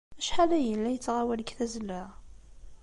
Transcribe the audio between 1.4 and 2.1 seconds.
deg tazzla?